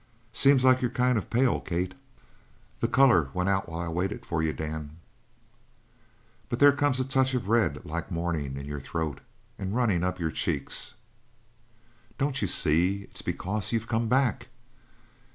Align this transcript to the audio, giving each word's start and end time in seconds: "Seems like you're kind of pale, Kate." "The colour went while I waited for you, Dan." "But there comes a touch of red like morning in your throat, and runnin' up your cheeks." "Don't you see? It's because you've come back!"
"Seems 0.33 0.65
like 0.65 0.81
you're 0.81 0.89
kind 0.89 1.15
of 1.15 1.29
pale, 1.29 1.59
Kate." 1.59 1.93
"The 2.79 2.87
colour 2.87 3.29
went 3.35 3.49
while 3.69 3.79
I 3.79 3.87
waited 3.87 4.25
for 4.25 4.41
you, 4.41 4.51
Dan." 4.51 4.97
"But 6.49 6.57
there 6.57 6.71
comes 6.71 6.99
a 6.99 7.03
touch 7.05 7.35
of 7.35 7.47
red 7.49 7.85
like 7.85 8.09
morning 8.09 8.57
in 8.57 8.65
your 8.65 8.79
throat, 8.79 9.21
and 9.59 9.75
runnin' 9.75 10.03
up 10.03 10.19
your 10.19 10.31
cheeks." 10.31 10.95
"Don't 12.17 12.41
you 12.41 12.47
see? 12.47 13.03
It's 13.11 13.21
because 13.21 13.71
you've 13.71 13.87
come 13.87 14.07
back!" 14.07 14.47